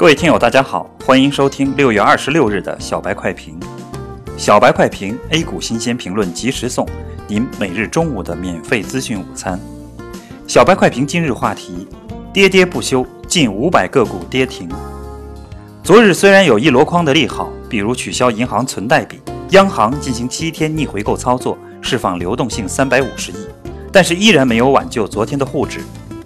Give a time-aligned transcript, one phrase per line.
[0.00, 3.60] 各位听友，大家好，欢迎收听六月二十六日的小白快评。
[4.34, 6.88] 小白快评，A 股新鲜评论及时送，
[7.28, 9.60] 您每日中午的免费资讯午餐。
[10.46, 11.86] 小白快评今日话题：
[12.32, 14.70] 跌跌不休，近五百个股跌停。
[15.82, 23.36] 昨日虽然有一箩筐的利好，比如取消银行存贷比，央行进行七天逆回购操作，释放流动性三百五十亿，
[23.92, 25.80] 但是依然没有挽救昨天的沪指，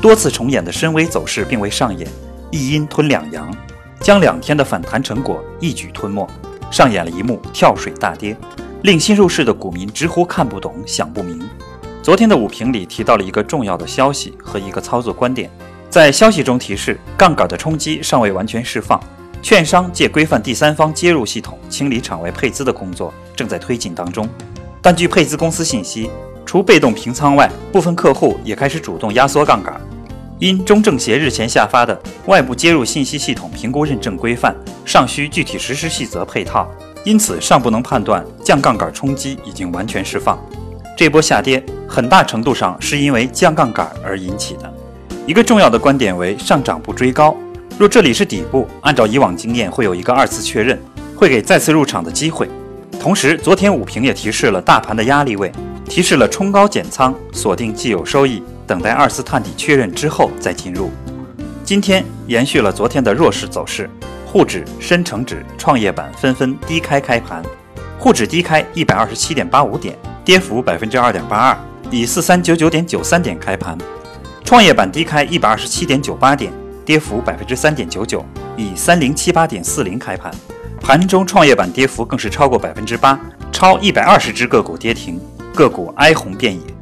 [0.00, 2.08] 多次重演的深 V 走势并未上演。
[2.50, 3.50] 一阴吞两阳，
[4.00, 6.26] 将两天的反弹成果一举吞没，
[6.70, 8.36] 上演了一幕跳水大跌，
[8.82, 11.40] 令新入市的股民直呼看不懂、想不明。
[12.02, 15.50] 昨天的午评里提到了一个重要的消息和一个操作观点，
[15.90, 19.00] 在消息中提示，杠杆的冲击尚未完全释放，
[19.42, 24.28] 券商借规范第三方接入系统清理场外配资的工作正在推进当中。
[24.80, 26.08] 但据配资公司信息，
[26.44, 29.80] 除被动平仓外，部分客户也开始主动压缩杠杆。
[30.38, 36.68] 因中证协日前下发的外部接入信息系统评估认证规范尚需具体实施细则配套，
[37.04, 40.38] 因此尚不能判断降杠杆冲击已经完全释放。
[40.96, 44.72] 这波下跌很大程度上是因为降杠杆而引起的。
[45.26, 47.34] 一个重要的观点为上涨不追高，
[47.78, 50.78] 若这里是底部，按照以往经验会有一个二次确认，
[51.16, 52.48] 会给再次入场的机会。
[53.00, 55.50] 同时，昨天午评也提示了大盘的压力位，
[55.86, 58.42] 提示了冲高减仓，锁定既有收益。
[58.66, 60.90] 等待二次探底确认之后再进入。
[61.64, 63.88] 今天延续了昨天的弱势走势，
[64.26, 67.42] 沪指、深成指、创业板纷纷低开开盘。
[67.98, 71.58] 沪指低开一百二十七点八五点，跌幅百分之二点八二，
[71.90, 73.76] 以四三九九点九三点开盘。
[74.44, 76.52] 创业板低开一百二十七点九八点，
[76.84, 78.24] 跌幅百分之三点九九，
[78.56, 80.32] 以三零七八点四零开盘。
[80.80, 83.18] 盘中创业板跌幅更是超过百分之八，
[83.50, 85.20] 超一百二十只个股跌停，
[85.52, 86.75] 个股哀鸿遍野。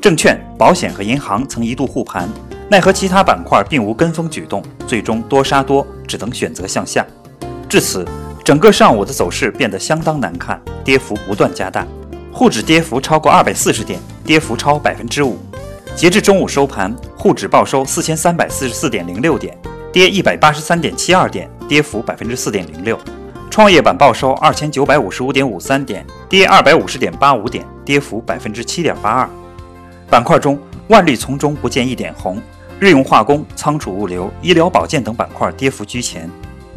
[0.00, 2.26] 证券、保险和银行曾一度护盘，
[2.70, 7.04] 奈何其他板块并无跟风举动，最终多杀多，只能选择向下。
[7.68, 8.02] 至此，
[8.42, 11.86] 整个上午的走势变得相当难看，跌幅不断加大。
[12.32, 15.36] 沪指跌幅超过二百四十点，跌幅超百分之五。
[15.94, 19.54] 截至中午收盘，沪指报收四千三百四十四点零六点，
[19.92, 22.98] 跌一百八十三点七二点，跌幅百分之四点零六。
[23.50, 29.28] 创业板报收二千九百五十五点五三点，跌二百五十点八五点，跌幅百分之七点八二。
[30.10, 32.36] 板块中，万绿丛中不见一点红，
[32.80, 36.28] 日用化工、仓储物流、医疗保健等板块跌幅居前。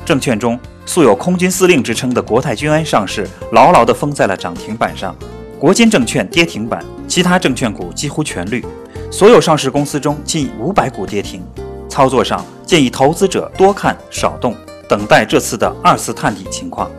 [0.05, 5.15] 证券中，素有“空军司令”之称的国泰君安上市，牢牢地封在了涨停板上。
[5.57, 8.63] 国金证券跌停板，其他证券股几乎全绿。
[9.09, 11.41] 所有上市公司中，近五百股跌停。
[11.89, 14.55] 操作上，建议投资者多看少动，
[14.87, 16.91] 等待这次的二次探底情况。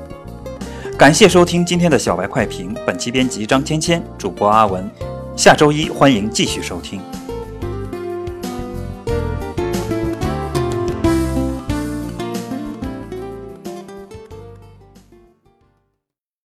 [0.99, 5.14] 感谢收听今天的小白快评，本期编辑张芊芊，主播阿文。
[5.37, 7.01] 下周一，欢迎继续收听。